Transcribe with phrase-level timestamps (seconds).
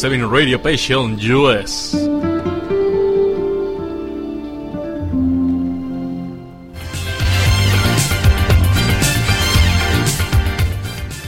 [0.00, 1.94] 107 Radio Passion US.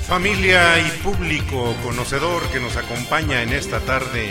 [0.06, 4.30] Familia y público conocedor que nos acompaña en esta tarde,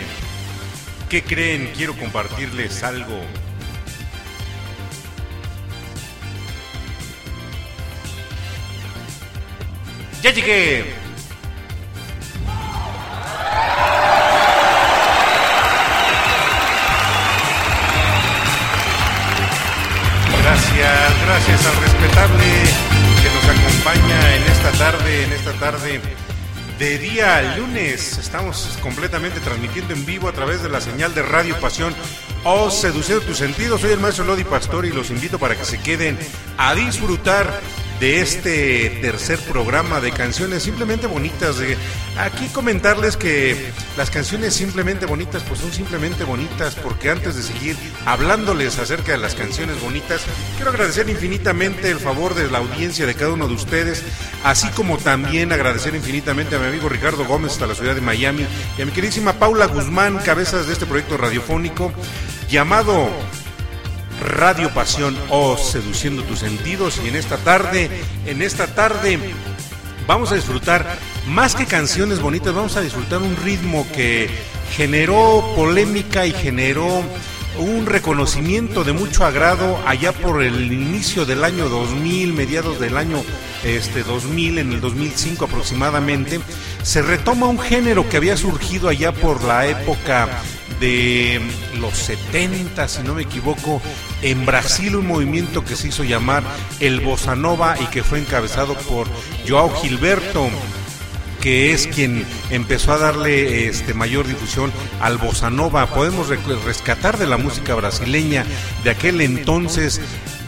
[1.08, 1.70] ¿qué creen?
[1.76, 3.20] Quiero compartirles algo
[10.20, 11.01] Ya llegué.
[21.44, 22.44] Gracias, al respetable
[23.20, 26.00] que nos acompaña en esta tarde, en esta tarde
[26.78, 28.18] de día lunes.
[28.18, 31.94] Estamos completamente transmitiendo en vivo a través de la señal de Radio Pasión
[32.44, 33.80] o Seduciendo tus sentidos.
[33.80, 36.16] Soy el maestro Lodi Pastor y los invito para que se queden
[36.58, 37.60] a disfrutar
[37.98, 41.56] de este tercer programa de canciones simplemente bonitas.
[42.18, 47.76] Aquí comentarles que las canciones simplemente bonitas, pues son simplemente bonitas, porque antes de seguir
[48.06, 50.22] hablándoles acerca de las canciones bonitas,
[50.56, 54.02] quiero agradecer infinitamente el favor de la audiencia de cada uno de ustedes,
[54.44, 58.46] así como también agradecer infinitamente a mi amigo Ricardo Gómez hasta la ciudad de Miami
[58.78, 61.92] y a mi queridísima Paula Guzmán, cabezas de este proyecto radiofónico
[62.48, 63.10] llamado
[64.22, 67.90] Radio Pasión o Seduciendo tus sentidos y en esta tarde,
[68.26, 69.18] en esta tarde
[70.06, 74.28] vamos a disfrutar más que canciones bonitas, vamos a disfrutar un ritmo que
[74.72, 77.02] generó polémica y generó
[77.58, 83.22] un reconocimiento de mucho agrado allá por el inicio del año 2000, mediados del año
[83.62, 86.40] este 2000, en el 2005 aproximadamente,
[86.82, 90.28] se retoma un género que había surgido allá por la época
[90.80, 91.40] de
[91.78, 93.80] los 70, si no me equivoco,
[94.22, 96.42] en Brasil un movimiento que se hizo llamar
[96.80, 99.06] el Bossa Nova y que fue encabezado por
[99.46, 100.48] Joao Gilberto
[101.42, 105.86] que es quien empezó a darle este mayor difusión al bossa nova.
[105.86, 106.28] Podemos
[106.64, 108.46] rescatar de la música brasileña
[108.84, 110.00] de aquel entonces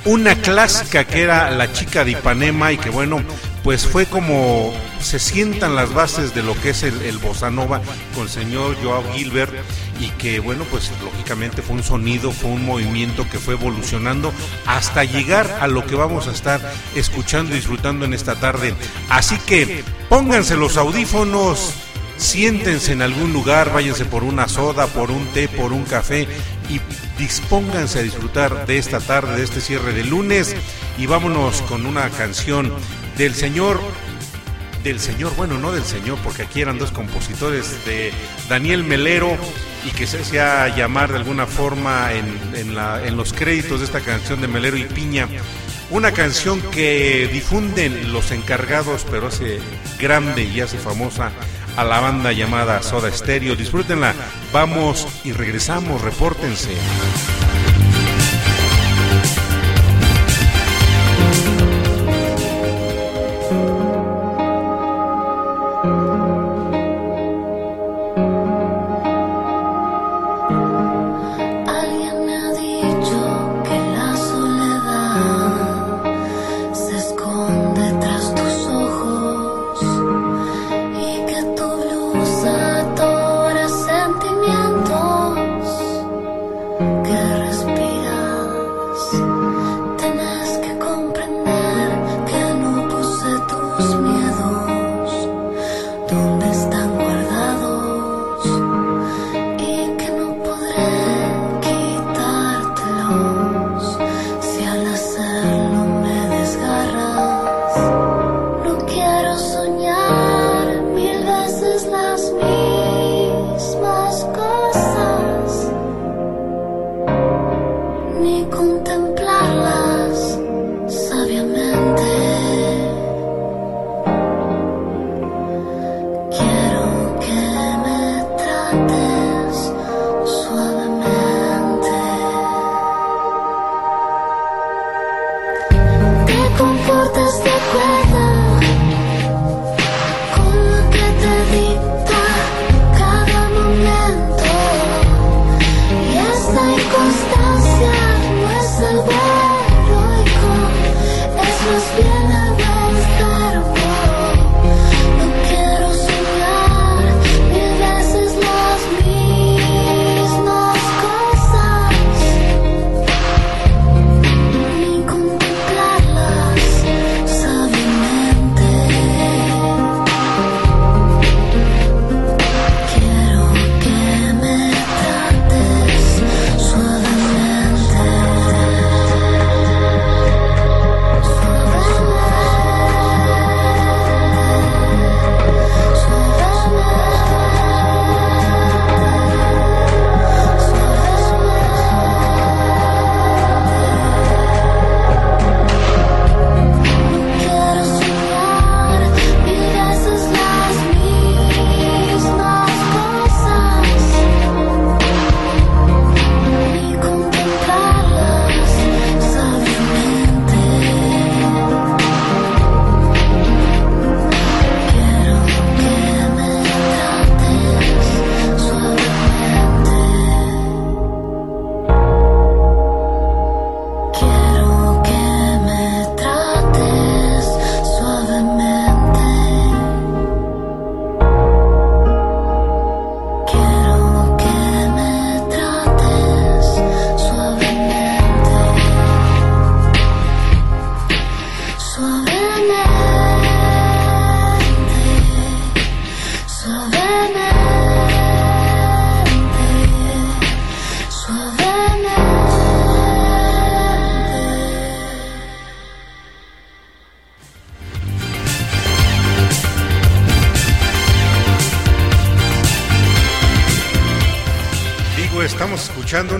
[0.05, 3.23] una clásica que era La chica de Ipanema y que bueno,
[3.65, 7.81] pues fue como se sientan las bases de lo que es el, el bossa nova
[8.15, 9.53] con el señor Joao Gilbert
[10.01, 14.33] y que bueno, pues lógicamente fue un sonido, fue un movimiento que fue evolucionando
[14.67, 16.61] hasta llegar a lo que vamos a estar
[16.95, 18.75] escuchando y disfrutando en esta tarde.
[19.09, 21.73] Así que pónganse los audífonos,
[22.19, 26.29] siéntense en algún lugar, váyanse por una soda, por un té, por un café
[26.69, 26.81] y
[27.19, 30.55] dispónganse a disfrutar de esta tarde, de este cierre de lunes
[30.99, 32.71] y vámonos con una canción
[33.17, 33.81] del señor
[34.85, 38.13] del señor, bueno, no del señor, porque aquí eran dos compositores, de
[38.51, 39.35] Daniel Melero
[39.87, 44.43] y que se hacía llamar de alguna forma en, en los créditos de esta canción
[44.43, 45.27] de Melero y Piña.
[45.91, 49.59] Una canción que difunden los encargados, pero hace
[49.99, 51.33] grande y hace famosa
[51.77, 53.57] a la banda llamada Soda Stereo.
[53.57, 54.15] Disfrútenla,
[54.53, 56.75] vamos y regresamos, repórtense.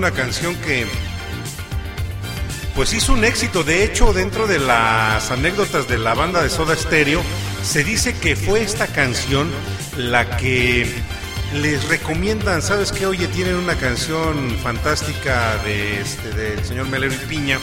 [0.05, 0.85] Una canción que
[2.75, 3.65] pues hizo un éxito.
[3.65, 7.23] De hecho, dentro de las anécdotas de la banda de Soda Stereo,
[7.63, 9.51] se dice que fue esta canción
[9.97, 10.87] la que
[11.55, 13.07] les recomiendan, ¿sabes qué?
[13.07, 17.59] Oye, tienen una canción fantástica de este del señor Melero y Piña,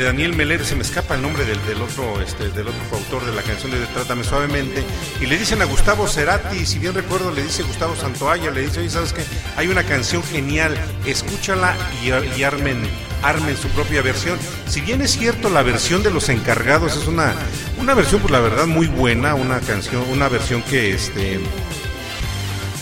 [0.00, 3.34] de Daniel Melero, se me escapa el nombre del, otro este, del otro autor de
[3.34, 4.82] la canción de Trátame suavemente,
[5.20, 8.80] y le dicen a Gustavo Cerati, si bien recuerdo, le dice Gustavo Santoalla, le dice,
[8.80, 9.22] oye, ¿sabes qué?
[9.56, 14.38] Hay una canción genial, escúchala y, armen su propia versión.
[14.66, 17.34] Si bien es cierto, la versión de los encargados es una,
[17.78, 21.40] una versión, pues la verdad, muy buena, una canción, una versión que este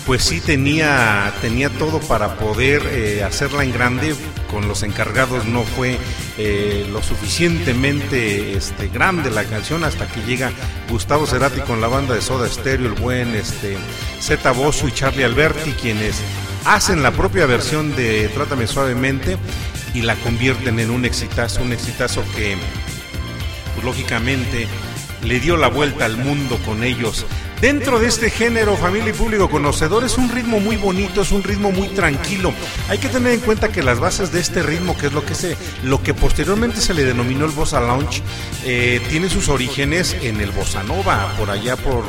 [0.06, 4.14] pues sí tenía, tenía todo para poder eh, hacerla en grande.
[4.50, 5.98] Con los encargados no fue
[6.38, 10.50] eh, lo suficientemente este, grande la canción hasta que llega
[10.88, 13.76] Gustavo Cerati con la banda de Soda Stereo, el buen este,
[14.20, 16.20] Zeta Bosso y Charlie Alberti, quienes
[16.64, 19.36] hacen la propia versión de Trátame Suavemente
[19.94, 22.56] y la convierten en un exitazo, un exitazo que
[23.74, 24.66] pues, lógicamente
[25.22, 27.26] le dio la vuelta al mundo con ellos.
[27.60, 31.42] Dentro de este género, familia y público conocedor, es un ritmo muy bonito, es un
[31.42, 32.52] ritmo muy tranquilo.
[32.88, 35.34] Hay que tener en cuenta que las bases de este ritmo, que es lo que
[35.34, 38.22] se, lo que posteriormente se le denominó el bossa lounge,
[38.64, 42.04] eh, tiene sus orígenes en el bossa nova, por allá por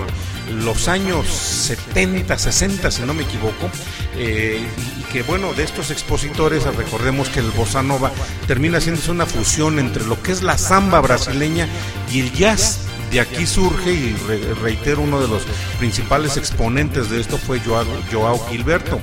[0.64, 3.72] los años 70, 60, si no me equivoco,
[4.18, 4.64] eh,
[5.00, 8.12] y, que bueno, de estos expositores, recordemos que el bossa nova
[8.46, 11.68] termina haciéndose una fusión entre lo que es la samba brasileña
[12.12, 15.44] y el jazz de aquí surge, y re- reitero, uno de los
[15.80, 19.00] principales exponentes de esto fue Joao, Joao Gilberto,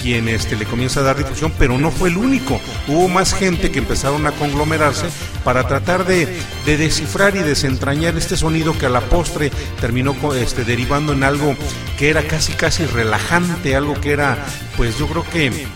[0.00, 2.60] quien este, le comienza a dar difusión, pero no fue el único.
[2.86, 5.06] Hubo más gente que empezaron a conglomerarse
[5.44, 6.28] para tratar de,
[6.66, 9.50] de descifrar y desentrañar este sonido que a la postre
[9.80, 11.56] terminó este, derivando en algo
[11.98, 14.38] que era casi casi relajante, algo que era,
[14.76, 15.66] pues yo creo que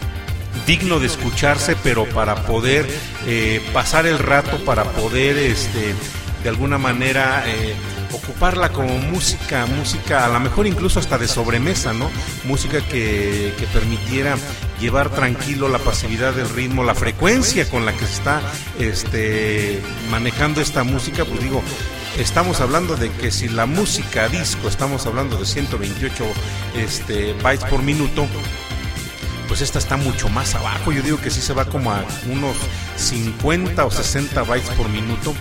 [0.66, 2.86] digno de escucharse, pero para poder
[3.26, 5.94] eh, pasar el rato, para poder este,
[6.42, 7.74] de alguna manera eh,
[8.12, 12.10] ocuparla como música, música a lo mejor incluso hasta de sobremesa, ¿no?
[12.44, 14.36] Música que, que permitiera
[14.80, 18.40] llevar tranquilo la pasividad del ritmo, la frecuencia con la que se está
[18.78, 19.80] este,
[20.10, 21.62] manejando esta música, pues digo,
[22.18, 26.24] estamos hablando de que si la música disco, estamos hablando de 128
[26.76, 28.26] este, bytes por minuto,
[29.48, 30.92] pues esta está mucho más abajo.
[30.92, 32.56] Yo digo que sí se va como a unos
[32.96, 35.34] 50 o 60 bytes por minuto.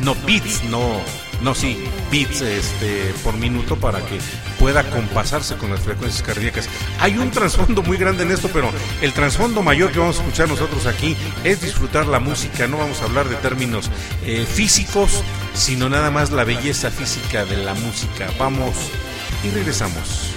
[0.00, 1.00] No bits, no,
[1.42, 4.18] no sí, bits este, por minuto para que
[4.58, 6.68] pueda compasarse con las frecuencias cardíacas.
[7.00, 8.70] Hay un trasfondo muy grande en esto, pero
[9.02, 12.66] el trasfondo mayor que vamos a escuchar nosotros aquí es disfrutar la música.
[12.66, 13.90] No vamos a hablar de términos
[14.24, 15.22] eh, físicos,
[15.54, 18.28] sino nada más la belleza física de la música.
[18.38, 18.76] Vamos
[19.44, 20.32] y regresamos.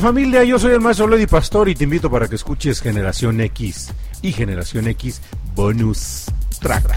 [0.00, 0.44] Familia?
[0.44, 4.32] Yo soy el maestro Lady Pastor y te invito para que escuches Generación X y
[4.32, 5.20] Generación X
[5.54, 6.26] Bonus
[6.60, 6.96] Track.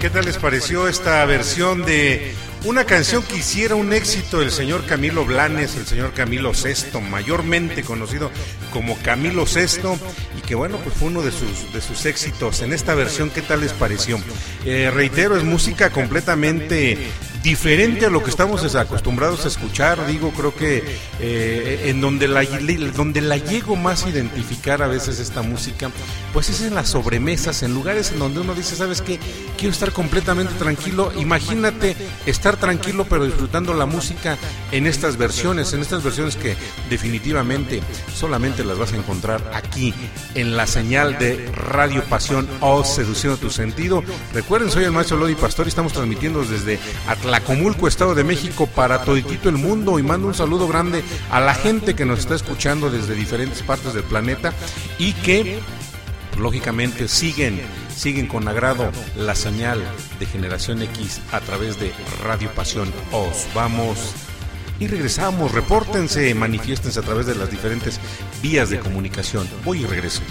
[0.00, 4.84] ¿Qué tal les pareció esta versión de una canción que hiciera un éxito el señor
[4.84, 8.30] Camilo Blanes, el señor Camilo Sesto, mayormente conocido
[8.72, 9.98] como Camilo Sesto,
[10.38, 12.60] y que bueno, pues fue uno de sus, de sus éxitos.
[12.60, 14.20] En esta versión, ¿qué tal les pareció?
[14.64, 16.98] Eh, reitero, es música completamente
[17.42, 20.06] diferente a lo que estamos acostumbrados a escuchar.
[20.06, 20.82] Digo, creo que
[21.20, 22.42] eh, en donde la,
[22.94, 25.90] donde la llego más a identificar a veces esta música,
[26.32, 29.18] pues es en las sobremesas, en lugares en donde uno dice, ¿sabes qué?
[29.56, 31.12] Quiero estar completamente tranquilo.
[31.18, 34.36] Imagínate estar tranquilo pero disfrutando la música
[34.72, 36.56] en estas versiones, en estas versiones que
[36.88, 37.80] definitivamente
[38.14, 39.94] solamente las vas a encontrar aquí
[40.34, 44.02] en la señal de Radio Pasión o Seduciendo tu Sentido.
[44.32, 46.78] Recuerden, soy el maestro Lodi Pastor y estamos transmitiendo desde
[47.30, 51.54] Atlacomulco, Estado de México, para toditito el mundo y mando un saludo grande a la
[51.54, 54.52] gente que nos está escuchando desde diferentes partes del planeta
[54.98, 55.60] y que
[56.36, 57.60] lógicamente siguen
[57.94, 59.80] siguen con agrado la señal
[60.18, 61.92] de Generación X a través de
[62.24, 63.46] Radio Pasión Os.
[63.54, 64.12] Vamos
[64.80, 68.00] y regresamos, repórtense, manifiéstense a través de las diferentes
[68.42, 69.46] vías de comunicación.
[69.64, 70.22] Voy y regreso.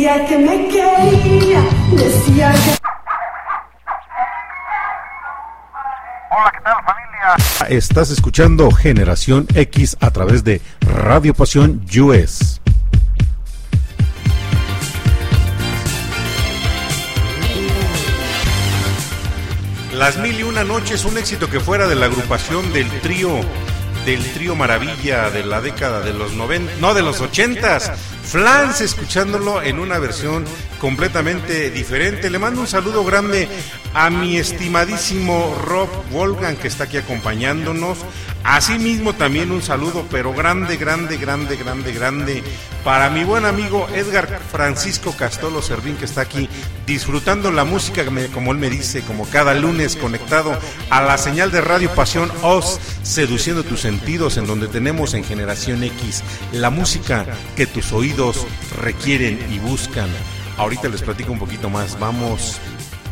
[0.00, 2.78] Decía que me quería, decía que...
[6.30, 7.68] Hola, ¿qué tal familia?
[7.68, 12.62] Estás escuchando Generación X a través de Radio Pasión US.
[19.92, 23.38] Las mil y una noches, un éxito que fuera de la agrupación del trío,
[24.06, 27.92] del trío Maravilla de la década de los 90, no de los ochentas.
[28.30, 30.44] Flans escuchándolo en una versión
[30.78, 32.30] completamente diferente.
[32.30, 33.48] Le mando un saludo grande
[33.92, 37.98] a mi estimadísimo Rob Wolfgang que está aquí acompañándonos.
[38.42, 42.42] Asimismo también un saludo, pero grande, grande, grande, grande, grande
[42.82, 46.48] para mi buen amigo Edgar Francisco Castolo Servín que está aquí
[46.86, 51.60] disfrutando la música, como él me dice, como cada lunes conectado a la señal de
[51.60, 56.22] Radio Pasión Oz, seduciendo tus sentidos, en donde tenemos en Generación X
[56.52, 57.26] la música
[57.56, 58.46] que tus oídos
[58.80, 60.08] requieren y buscan.
[60.56, 62.58] Ahorita les platico un poquito más, vamos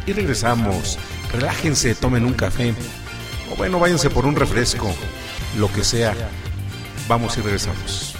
[0.06, 0.98] y regresamos.
[1.32, 2.74] Relájense, tomen un café
[3.52, 4.94] o bueno, váyanse por un refresco,
[5.58, 6.14] lo que sea.
[7.08, 8.17] Vamos y regresamos.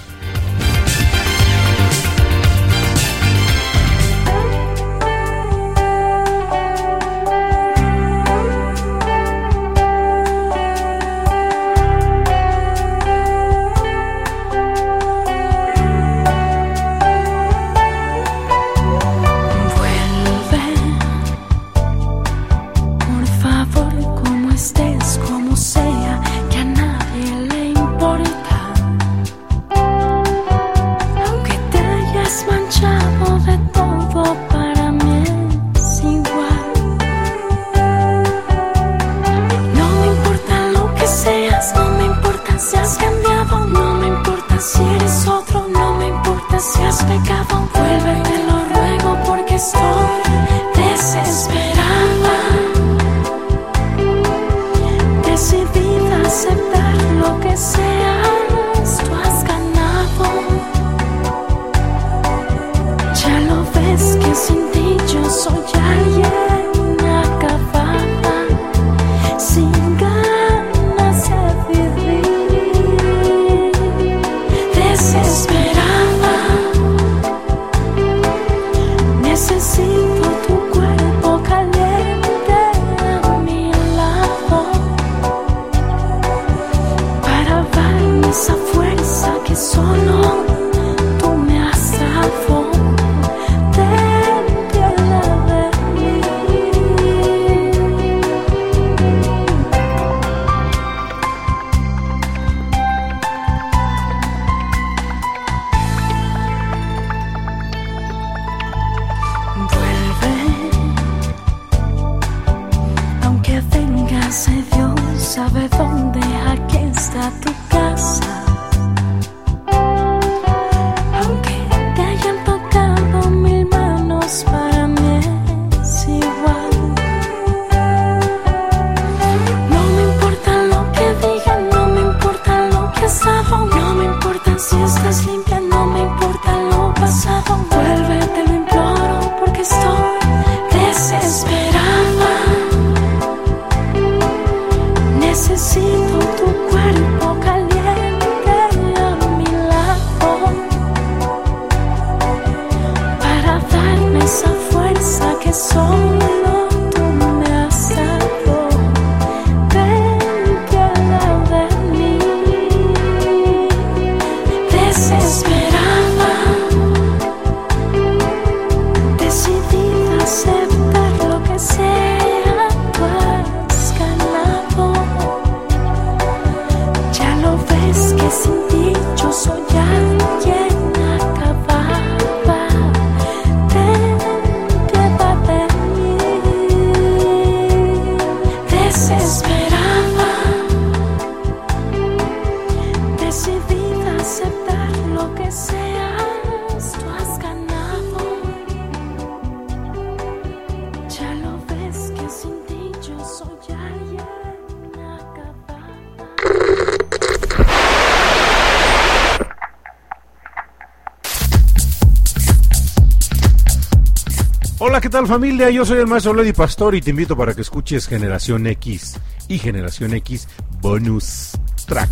[215.29, 215.69] familia?
[215.69, 219.15] Yo soy el maestro Lady Pastor y te invito para que escuches Generación X
[219.47, 220.47] y Generación X
[220.81, 221.51] Bonus
[221.85, 222.09] Track.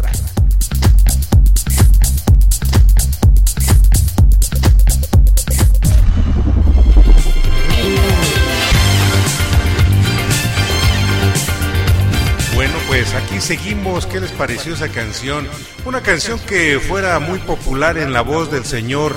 [12.54, 14.06] Bueno, pues aquí seguimos.
[14.06, 15.48] ¿Qué les pareció esa canción?
[15.86, 19.16] Una canción que fuera muy popular en la voz del señor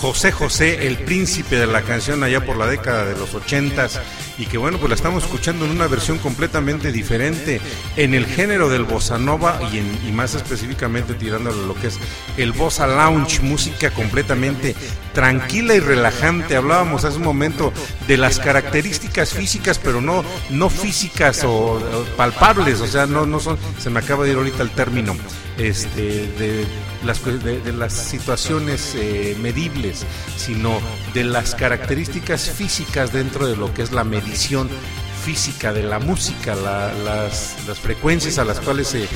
[0.00, 4.00] José José, el príncipe de la canción allá por la década de los ochentas
[4.38, 7.60] y que bueno, pues la estamos escuchando en una versión completamente diferente
[7.96, 11.98] en el género del bossa nova y, en, y más específicamente tirándole lo que es
[12.38, 14.74] el bossa lounge, música completamente
[15.12, 16.56] tranquila y relajante.
[16.56, 17.70] Hablábamos hace un momento
[18.08, 23.38] de las características físicas, pero no no físicas o, o palpables, o sea, no no
[23.38, 25.14] son se me acaba de ir ahorita el término
[25.68, 26.66] este de
[27.04, 30.04] las, de, las situaciones eh, medibles,
[30.36, 30.78] sino
[31.14, 34.68] de las características físicas dentro de lo que es la medición
[35.24, 39.06] física de la música, la, las, las, frecuencias a las cuales se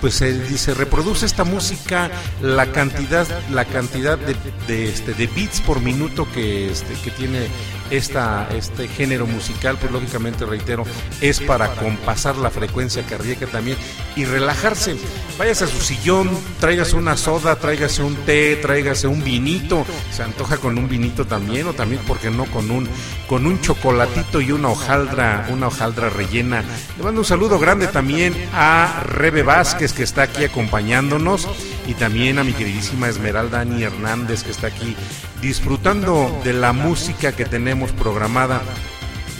[0.00, 4.36] pues se, reproduce esta música, la cantidad, la cantidad de,
[4.68, 7.48] de, este, beats por minuto que, este, que tiene
[7.90, 10.84] esta, este género musical, pues lógicamente reitero,
[11.20, 13.76] es para compasar la frecuencia cardíaca también
[14.16, 14.96] y relajarse.
[15.38, 20.56] Váyase a su sillón, tráigase una soda, tráigase un té, tráigase un vinito, se antoja
[20.56, 22.88] con un vinito también, o también, porque no, con un,
[23.28, 26.64] con un chocolatito y una hojaldra, una hojaldra rellena.
[26.96, 31.48] Le mando un saludo grande también a Rebe Vázquez, que está aquí acompañándonos,
[31.86, 34.96] y también a mi queridísima Esmeralda Ani Hernández, que está aquí
[35.40, 38.62] disfrutando de la música que tenemos programada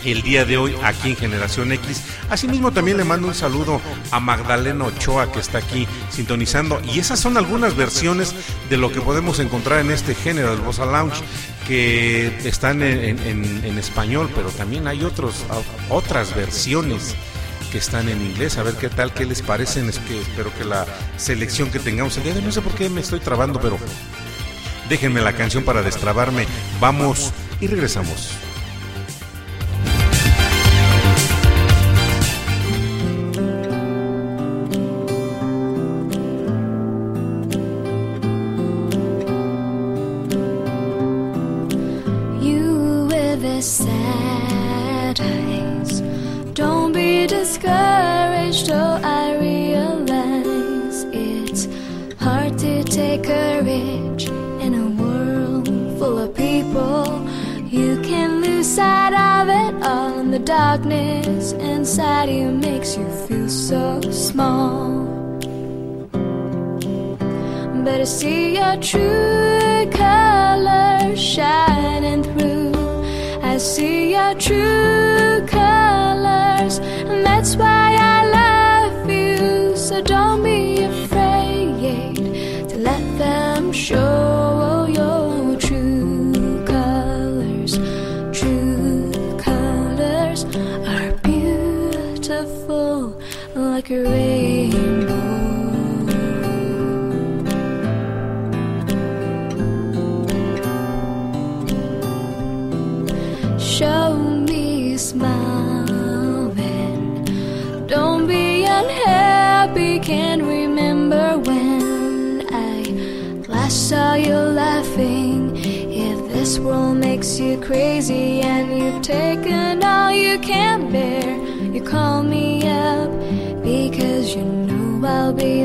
[0.05, 2.03] el día de hoy aquí en Generación X.
[2.31, 3.81] Asimismo también le mando un saludo
[4.11, 6.81] a Magdalena Ochoa que está aquí sintonizando.
[6.85, 8.35] Y esas son algunas versiones
[8.71, 11.23] de lo que podemos encontrar en este género del Bossa Lounge
[11.67, 15.45] que están en, en, español, pero también hay otros,
[15.91, 17.15] otras versiones
[17.71, 20.65] que están en inglés, a ver qué tal, qué les parecen, es que espero que
[20.65, 20.87] la
[21.19, 23.79] selección que tengamos el día de hoy, no sé por qué me estoy trabando, pero
[24.89, 26.47] Déjenme la canción para destrabarme.
[26.81, 28.48] Vamos y regresamos.
[60.79, 65.05] Darkness inside you makes you feel so small.
[67.85, 72.73] But I see your true colors shining through.
[73.43, 75.08] I see your true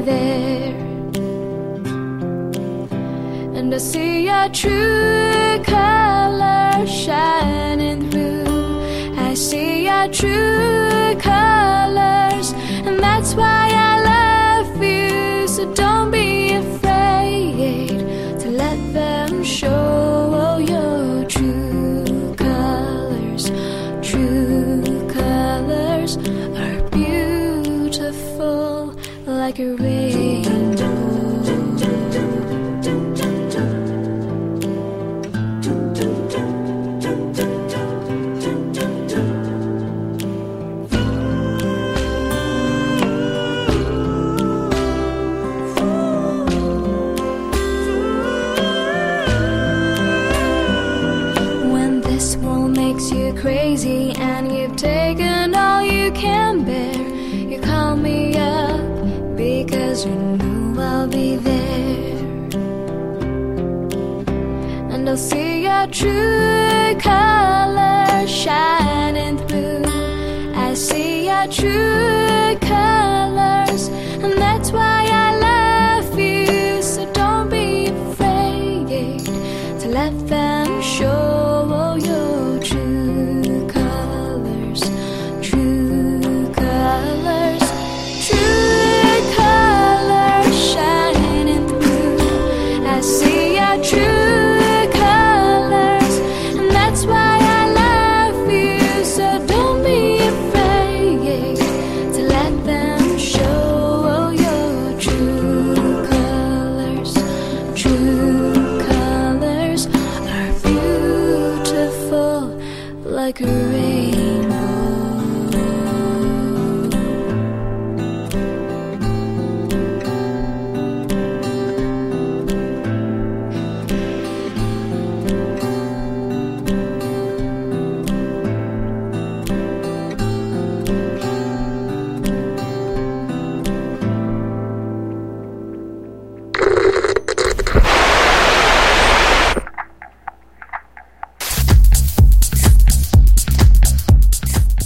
[0.02, 0.74] there.
[3.58, 9.16] And I see your true colors shining through.
[9.18, 12.54] I see your true colors,
[12.86, 13.63] and that's why
[29.60, 30.23] like a.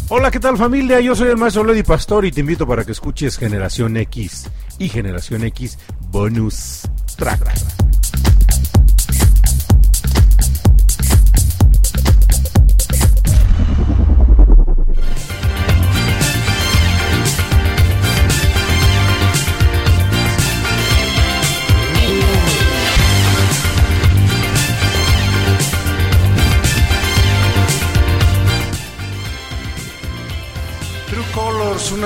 [0.09, 1.01] Hola, ¿qué tal familia?
[1.01, 4.49] Yo soy el maestro Lady Pastor y te invito para que escuches Generación X
[4.79, 5.77] y Generación X
[6.09, 6.83] Bonus
[7.17, 7.96] Track.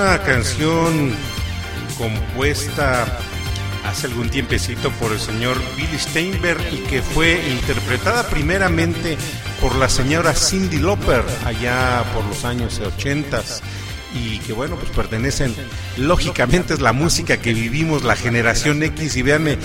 [0.02, 1.12] Una canción
[1.96, 3.06] compuesta
[3.84, 9.16] hace algún tiempecito por el señor Billy Steinberg y que fue interpretada primeramente
[9.60, 13.42] por la señora Cindy Lauper allá por los años 80
[14.14, 15.54] y que bueno, pues pertenecen,
[15.96, 19.56] lógicamente es la música que vivimos la generación X y véanme,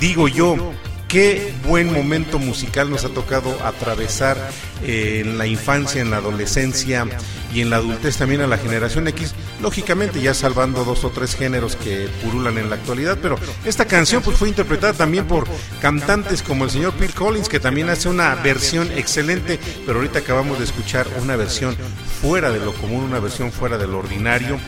[0.00, 0.72] digo yo,
[1.08, 4.36] qué buen momento musical nos ha tocado atravesar
[4.84, 7.06] eh, en la infancia, en la adolescencia
[7.52, 11.34] y en la adultez también a la generación X, lógicamente ya salvando dos o tres
[11.34, 15.46] géneros que purulan en la actualidad, pero esta canción pues fue interpretada también por
[15.80, 20.58] cantantes como el señor Phil Collins que también hace una versión excelente, pero ahorita acabamos
[20.58, 21.74] de escuchar una versión
[22.20, 24.58] fuera de lo común, una versión fuera de lo ordinario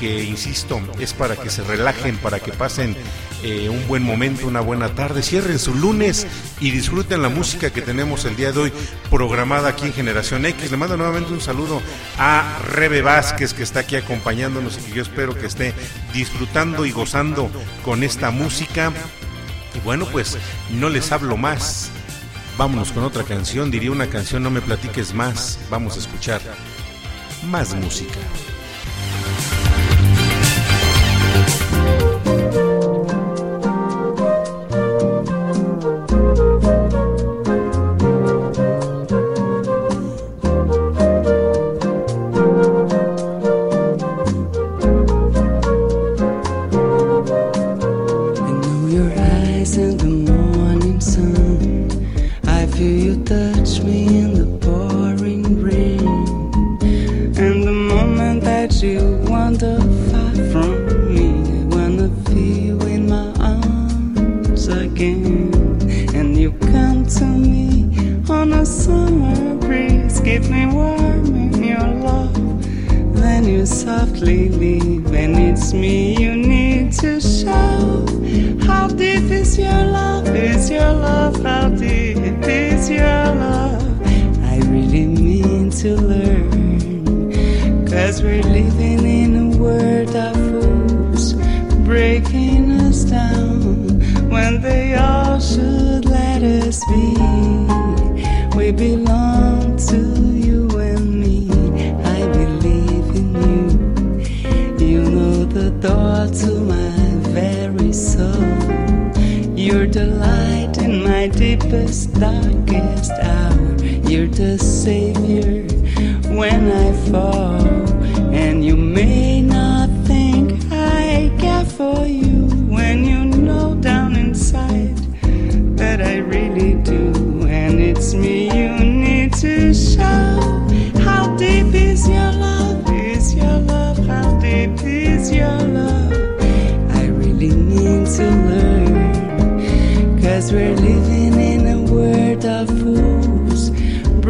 [0.00, 2.96] que insisto, es para que se relajen, para que pasen
[3.42, 6.26] eh, un buen momento, una buena tarde, cierren su lunes
[6.58, 8.72] y disfruten la música que tenemos el día de hoy
[9.10, 10.70] programada aquí en Generación X.
[10.70, 11.82] Le mando nuevamente un saludo
[12.18, 15.74] a Rebe Vázquez que está aquí acompañándonos y que yo espero que esté
[16.14, 17.50] disfrutando y gozando
[17.84, 18.92] con esta música.
[19.74, 20.38] Y bueno, pues
[20.70, 21.90] no les hablo más.
[22.56, 25.58] Vámonos con otra canción, diría una canción, no me platiques más.
[25.70, 26.40] Vamos a escuchar
[27.50, 28.18] más música.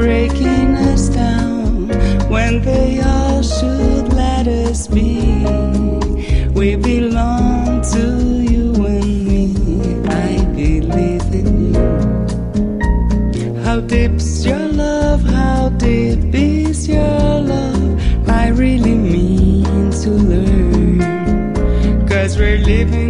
[0.00, 1.88] Breaking us down
[2.30, 5.44] when they all should let us be.
[6.58, 8.04] We belong to
[8.52, 9.44] you and me.
[10.08, 10.30] I
[10.60, 11.84] believe in you.
[13.62, 15.22] How deep's your love?
[15.22, 17.90] How deep is your love?
[18.26, 20.98] I really mean to learn.
[22.08, 23.09] Cause we're living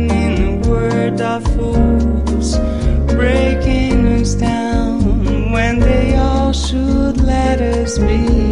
[7.98, 8.49] me.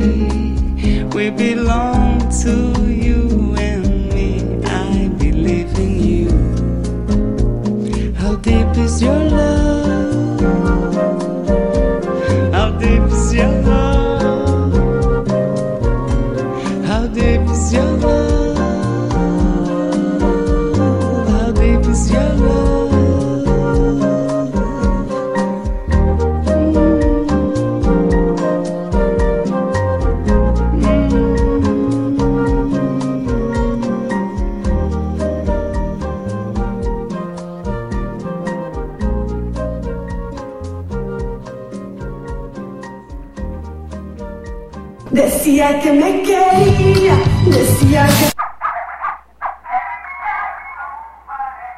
[45.69, 47.17] Decía que me quería,
[47.47, 48.31] decía que...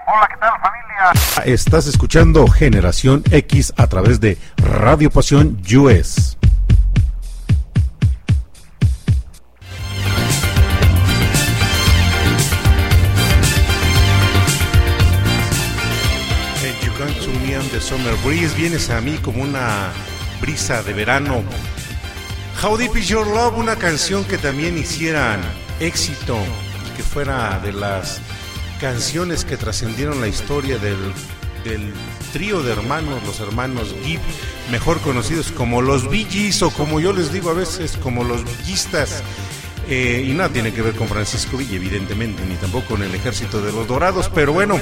[0.07, 1.55] Hola, ¿qué tal familia?
[1.55, 6.37] Estás escuchando Generación X a través de Radio Pasión US.
[17.81, 18.55] Summer breeze.
[18.57, 19.89] Vienes a mí como una
[20.41, 21.43] brisa de verano.
[22.63, 25.41] How Deep Is Your Love, una canción que también hicieran
[25.81, 26.37] éxito
[26.87, 28.21] y que fuera de las
[28.79, 30.99] canciones que trascendieron la historia del,
[31.65, 31.91] del
[32.35, 34.21] trío de hermanos, los hermanos Gibb,
[34.71, 38.45] mejor conocidos como los Bee Gees, o como yo les digo a veces, como los
[38.45, 39.23] villistas.
[39.91, 43.61] Eh, y nada tiene que ver con Francisco Villa, evidentemente, ni tampoco con el ejército
[43.61, 44.81] de los Dorados, pero bueno,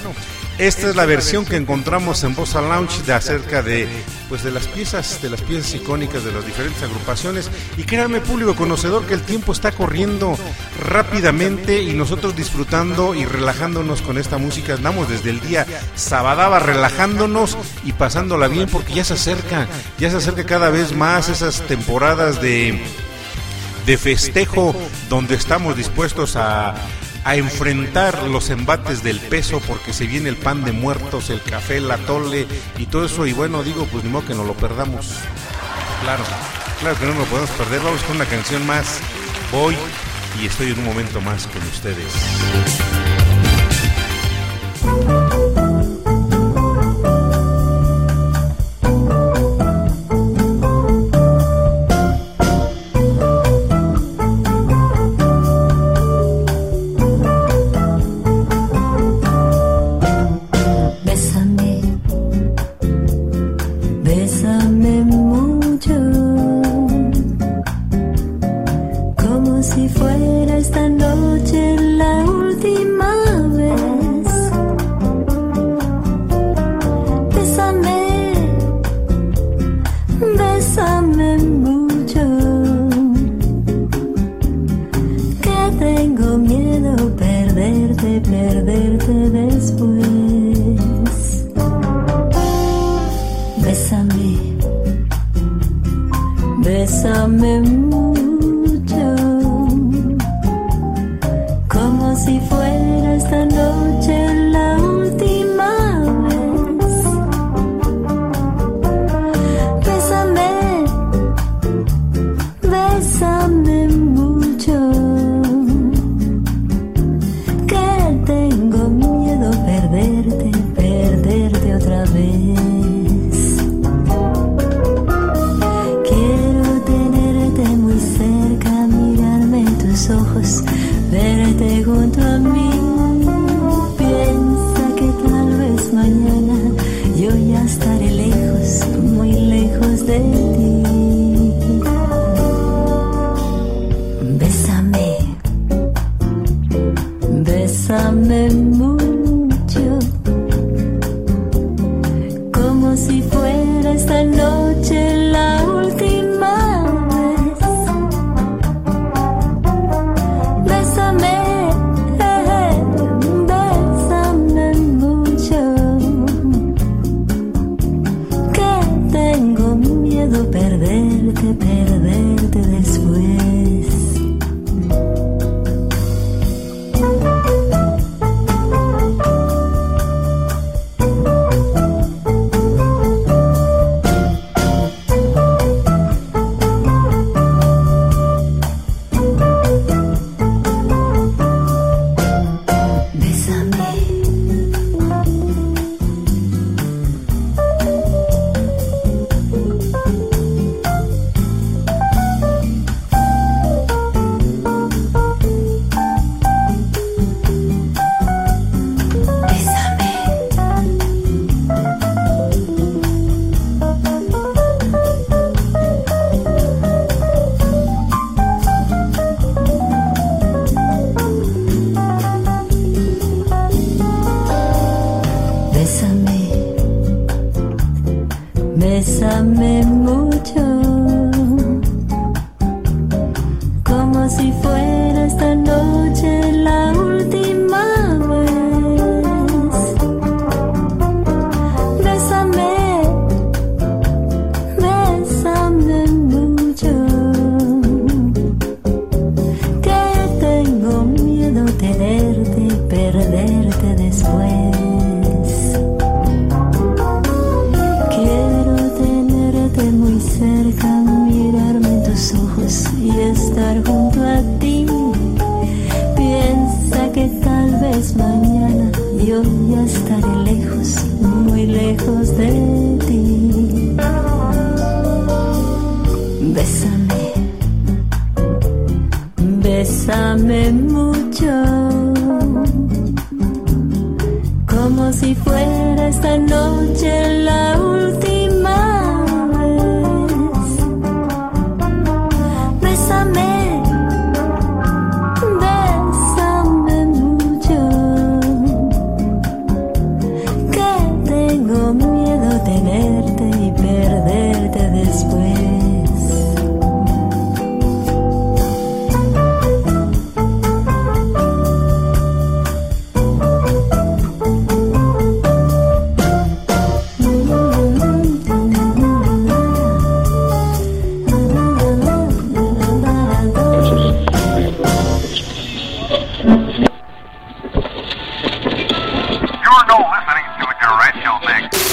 [0.58, 3.88] esta es la versión que encontramos en Bossa Lounge de acerca de
[4.28, 7.50] pues de las piezas, de las piezas icónicas de las diferentes agrupaciones.
[7.78, 10.36] Y créanme, público conocedor, que el tiempo está corriendo
[10.84, 14.74] rápidamente y nosotros disfrutando y relajándonos con esta música.
[14.74, 17.56] Andamos desde el día sabadaba relajándonos
[17.86, 19.66] y pasándola bien porque ya se acerca,
[19.98, 22.78] ya se acerca cada vez más esas temporadas de
[23.88, 24.74] de festejo
[25.08, 26.74] donde estamos dispuestos a,
[27.24, 31.80] a enfrentar los embates del peso porque se viene el pan de muertos, el café,
[31.80, 35.06] la tole y todo eso y bueno, digo, pues ni modo que no lo perdamos.
[36.02, 36.22] Claro,
[36.80, 37.80] claro que no lo podemos perder.
[37.80, 39.00] Vamos con una canción más.
[39.50, 39.74] Voy
[40.38, 42.12] y estoy en un momento más con ustedes.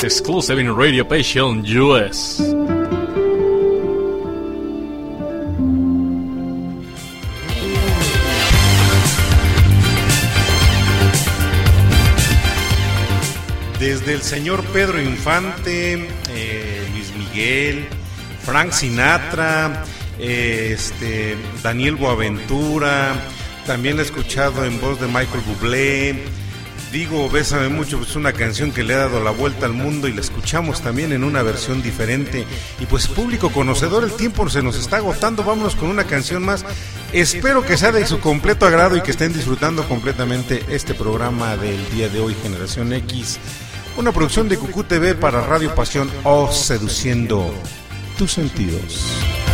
[0.05, 2.37] Exclusive in Radio Passion US.
[13.79, 15.93] Desde el señor Pedro Infante,
[16.29, 17.87] eh, Luis Miguel,
[18.43, 19.85] Frank Sinatra,
[20.19, 23.15] eh, este, Daniel Boaventura,
[23.65, 26.44] también he escuchado en voz de Michael Bublé.
[26.95, 30.13] Digo, Bésame mucho, es una canción que le ha dado la vuelta al mundo y
[30.13, 32.45] la escuchamos también en una versión diferente.
[32.79, 36.63] Y pues público conocedor, el tiempo se nos está agotando, vámonos con una canción más.
[37.11, 41.89] Espero que sea de su completo agrado y que estén disfrutando completamente este programa del
[41.89, 43.39] día de hoy, Generación X.
[43.97, 47.53] Una producción de Cucú TV para Radio Pasión o Seduciendo
[48.17, 49.44] tus sentidos.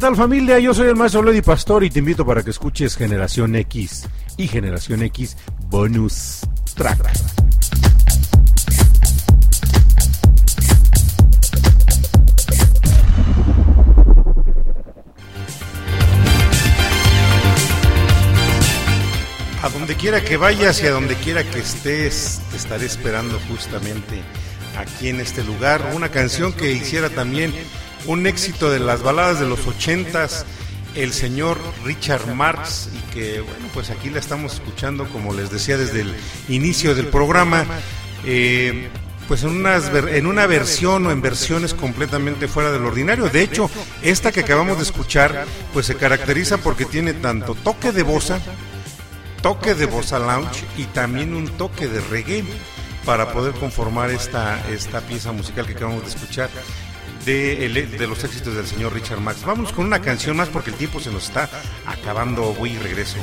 [0.00, 0.58] Tal familia?
[0.58, 4.48] Yo soy el maestro Lady Pastor y te invito para que escuches Generación X y
[4.48, 5.36] Generación X
[5.68, 6.40] Bonus
[6.74, 7.06] Track.
[19.62, 24.22] A donde quiera que vayas y a donde quiera que estés, te estaré esperando justamente
[24.78, 25.92] aquí en este lugar.
[25.94, 27.52] Una canción que hiciera también
[28.06, 30.46] un éxito de las baladas de los ochentas,
[30.94, 35.76] el señor Richard Marx, y que bueno, pues aquí la estamos escuchando, como les decía
[35.76, 36.14] desde el
[36.48, 37.64] inicio del programa.
[38.24, 38.88] eh,
[39.28, 43.28] pues en, unas, en una versión o en versiones completamente fuera del ordinario.
[43.28, 43.70] De hecho,
[44.02, 48.40] esta que acabamos de escuchar, pues se caracteriza porque tiene tanto toque de bossa,
[49.40, 52.42] toque de bossa lounge y también un toque de reggae
[53.04, 56.50] para poder conformar esta, esta pieza musical que acabamos de escuchar
[57.24, 59.42] de, el- de los éxitos del señor Richard Max.
[59.44, 61.48] Vamos con una canción más porque el tiempo se nos está
[61.86, 62.54] acabando.
[62.54, 63.16] Voy y regreso.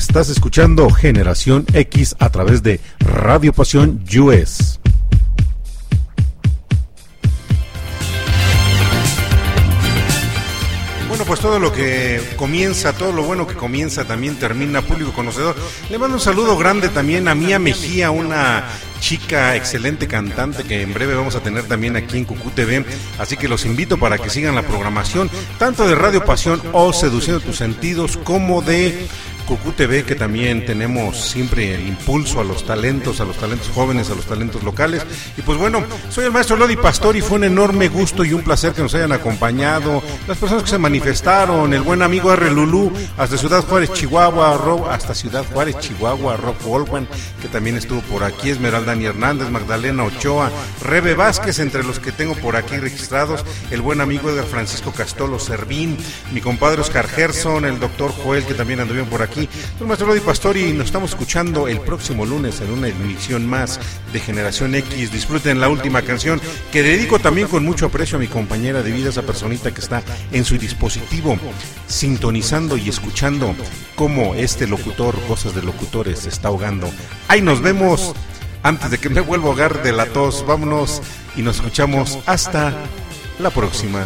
[0.00, 4.80] Estás escuchando Generación X a través de Radio Pasión US.
[11.06, 15.54] Bueno, pues todo lo que comienza, todo lo bueno que comienza también termina público conocedor.
[15.90, 18.64] Le mando un saludo grande también a Mía Mejía, una
[19.00, 22.86] chica excelente cantante que en breve vamos a tener también aquí en Cucú TV.
[23.18, 27.40] Así que los invito para que sigan la programación, tanto de Radio Pasión o Seduciendo
[27.40, 29.06] tus Sentidos, como de
[29.50, 34.08] Cucú TV, que también tenemos siempre el impulso a los talentos, a los talentos jóvenes,
[34.08, 35.04] a los talentos locales.
[35.36, 38.44] Y pues bueno, soy el maestro Lodi Pastor y fue un enorme gusto y un
[38.44, 40.04] placer que nos hayan acompañado.
[40.28, 42.48] Las personas que se manifestaron, el buen amigo R.
[42.48, 47.08] Lulú, hasta Ciudad Juárez, Chihuahua, hasta Ciudad Juárez, Chihuahua, Rob Wolfman,
[47.42, 52.12] que también estuvo por aquí, Esmeralda Ni Hernández, Magdalena Ochoa, Rebe Vázquez, entre los que
[52.12, 55.96] tengo por aquí registrados, el buen amigo Edgar Francisco Castolo Servín,
[56.30, 59.39] mi compadre Oscar Gerson, el doctor Joel, que también anduvieron por aquí.
[59.48, 63.80] Soy el maestro Pastori y nos estamos escuchando el próximo lunes en una emisión más
[64.12, 65.12] de Generación X.
[65.12, 66.40] Disfruten la última canción
[66.72, 70.02] que dedico también con mucho aprecio a mi compañera de vida, esa personita que está
[70.32, 71.38] en su dispositivo,
[71.86, 73.54] sintonizando y escuchando
[73.94, 76.90] cómo este locutor, cosas de locutores, está ahogando.
[77.28, 78.14] Ahí nos vemos.
[78.62, 81.00] Antes de que me vuelva a ahogar de la tos, vámonos
[81.34, 82.74] y nos escuchamos hasta
[83.38, 84.04] la próxima.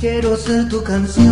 [0.00, 1.31] Quiero ser tu canción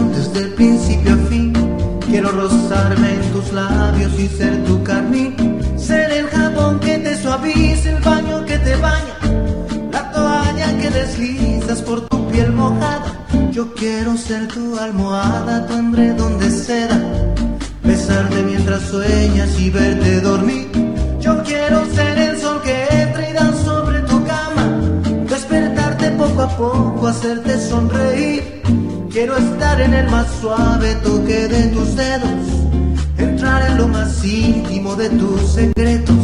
[35.18, 36.16] tus secretos.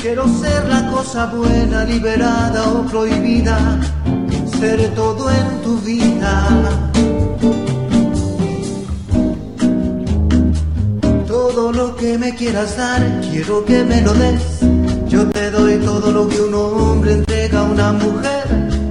[0.00, 3.58] Quiero ser la cosa buena, liberada o prohibida.
[4.58, 6.48] Ser todo en tu vida.
[11.26, 14.42] Todo lo que me quieras dar, quiero que me lo des.
[15.08, 18.44] Yo te doy todo lo que un hombre entrega a una mujer.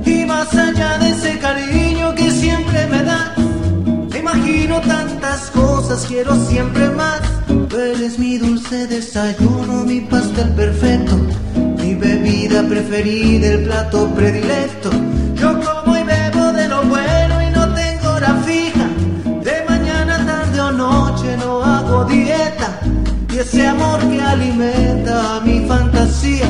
[0.05, 3.38] Y más allá de ese cariño que siempre me das,
[4.11, 7.26] me imagino tantas cosas, quiero siempre más.
[7.78, 11.15] Eres mi dulce desayuno, mi pastel perfecto,
[11.78, 14.89] mi bebida preferida, el plato predilecto.
[15.36, 18.88] Yo como y bebo de lo bueno y no tengo hora fija.
[19.43, 22.80] De mañana, tarde o noche no hago dieta.
[23.32, 26.49] Y ese amor que alimenta mi fantasía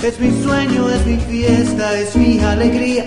[0.00, 3.06] es mi sueño, es mi fiesta, es mi alegría.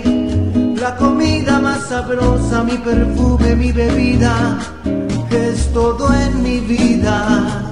[0.78, 4.58] La comida más sabrosa, mi perfume, mi bebida,
[5.30, 7.68] es todo en mi vida.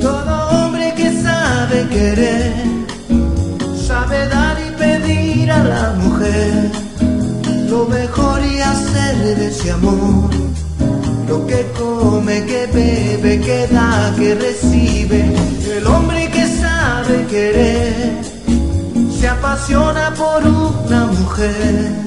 [0.00, 2.54] Todo hombre que sabe querer,
[3.86, 6.70] sabe dar y pedir a la mujer
[7.68, 10.30] lo mejor y hacer de ese amor.
[11.28, 15.24] Lo que come, que bebe, que da, que recibe.
[15.76, 18.22] El hombre que sabe querer
[19.18, 22.05] se apasiona por una mujer.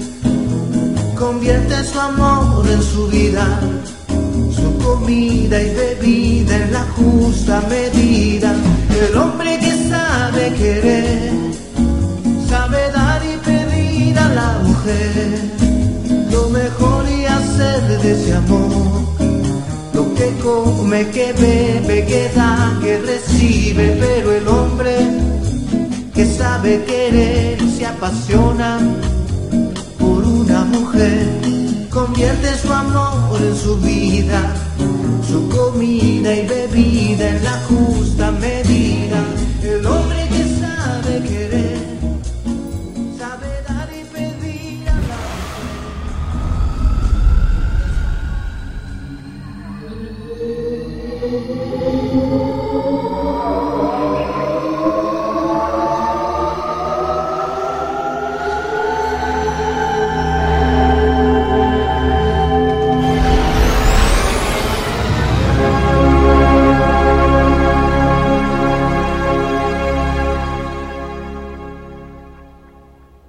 [1.20, 3.46] Convierte su amor en su vida,
[4.56, 8.56] su comida y bebida en la justa medida.
[9.10, 11.34] El hombre que sabe querer,
[12.48, 15.42] sabe dar y pedir a la mujer
[16.32, 18.72] lo mejor y hacer de ese amor.
[19.94, 24.96] Lo que come, que bebe, que da, que recibe, pero el hombre
[26.14, 28.80] que sabe querer se apasiona
[30.20, 31.28] por una mujer,
[31.90, 34.54] convierte su amor en su vida,
[35.30, 39.20] su comida y bebida en la justa medida.
[39.64, 41.79] El hombre que sabe querer,